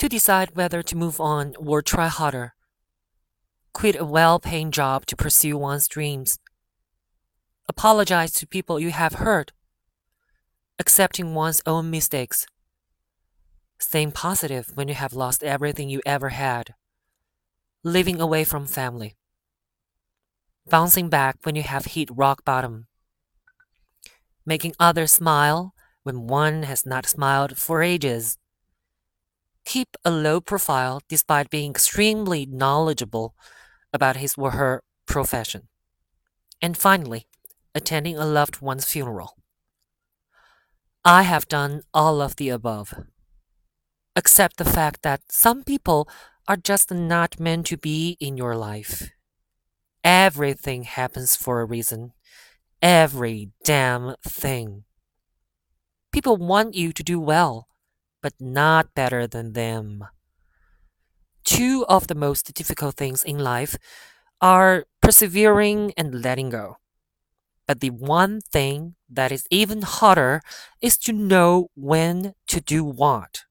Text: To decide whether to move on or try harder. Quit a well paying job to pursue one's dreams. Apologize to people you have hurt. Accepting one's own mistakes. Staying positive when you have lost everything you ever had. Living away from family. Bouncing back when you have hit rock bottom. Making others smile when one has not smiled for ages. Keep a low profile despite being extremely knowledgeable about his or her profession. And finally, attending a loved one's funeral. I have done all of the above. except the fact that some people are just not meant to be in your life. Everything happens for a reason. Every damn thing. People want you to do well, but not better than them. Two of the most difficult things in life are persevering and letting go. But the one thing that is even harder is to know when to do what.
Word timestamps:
To 0.00 0.08
decide 0.08 0.56
whether 0.56 0.82
to 0.82 0.96
move 0.96 1.20
on 1.20 1.52
or 1.58 1.82
try 1.82 2.08
harder. 2.08 2.54
Quit 3.74 3.96
a 3.96 4.04
well 4.06 4.40
paying 4.40 4.70
job 4.70 5.04
to 5.04 5.14
pursue 5.14 5.58
one's 5.58 5.86
dreams. 5.86 6.38
Apologize 7.68 8.32
to 8.32 8.46
people 8.46 8.80
you 8.80 8.92
have 8.92 9.16
hurt. 9.16 9.52
Accepting 10.78 11.34
one's 11.34 11.60
own 11.66 11.90
mistakes. 11.90 12.46
Staying 13.78 14.12
positive 14.12 14.70
when 14.72 14.88
you 14.88 14.94
have 14.94 15.12
lost 15.12 15.44
everything 15.44 15.90
you 15.90 16.00
ever 16.06 16.30
had. 16.30 16.72
Living 17.84 18.22
away 18.22 18.42
from 18.42 18.66
family. 18.66 19.16
Bouncing 20.70 21.10
back 21.10 21.36
when 21.42 21.56
you 21.56 21.62
have 21.62 21.84
hit 21.84 22.08
rock 22.10 22.42
bottom. 22.42 22.86
Making 24.46 24.72
others 24.80 25.12
smile 25.12 25.74
when 26.04 26.26
one 26.26 26.62
has 26.62 26.86
not 26.86 27.04
smiled 27.04 27.58
for 27.58 27.82
ages. 27.82 28.38
Keep 29.64 29.96
a 30.04 30.10
low 30.10 30.40
profile 30.40 31.00
despite 31.08 31.48
being 31.50 31.70
extremely 31.70 32.44
knowledgeable 32.46 33.34
about 33.92 34.16
his 34.16 34.34
or 34.36 34.52
her 34.52 34.82
profession. 35.06 35.68
And 36.62 36.76
finally, 36.76 37.26
attending 37.74 38.18
a 38.18 38.26
loved 38.26 38.60
one's 38.62 38.86
funeral. 38.86 39.36
I 41.04 41.24
have 41.24 41.46
done 41.46 41.82
all 41.92 42.22
of 42.22 42.36
the 42.36 42.48
above. 42.48 42.94
except 44.16 44.56
the 44.56 44.64
fact 44.64 45.02
that 45.02 45.20
some 45.30 45.62
people 45.62 46.08
are 46.48 46.56
just 46.56 46.90
not 46.92 47.38
meant 47.40 47.66
to 47.66 47.76
be 47.76 48.16
in 48.20 48.36
your 48.36 48.56
life. 48.56 49.10
Everything 50.04 50.84
happens 50.84 51.36
for 51.36 51.60
a 51.60 51.64
reason. 51.66 52.12
Every 52.82 53.50
damn 53.64 54.16
thing. 54.24 54.84
People 56.12 56.36
want 56.36 56.74
you 56.74 56.92
to 56.92 57.02
do 57.02 57.18
well, 57.18 57.66
but 58.22 58.34
not 58.40 58.94
better 58.94 59.26
than 59.26 59.52
them. 59.54 60.04
Two 61.44 61.84
of 61.88 62.06
the 62.06 62.14
most 62.14 62.52
difficult 62.54 62.96
things 62.96 63.24
in 63.24 63.38
life 63.38 63.76
are 64.40 64.86
persevering 65.02 65.92
and 65.96 66.22
letting 66.22 66.50
go. 66.50 66.76
But 67.66 67.80
the 67.80 67.90
one 67.90 68.40
thing 68.40 68.96
that 69.08 69.32
is 69.32 69.46
even 69.50 69.82
harder 69.82 70.42
is 70.82 70.98
to 70.98 71.12
know 71.12 71.70
when 71.74 72.34
to 72.48 72.60
do 72.60 72.84
what. 72.84 73.44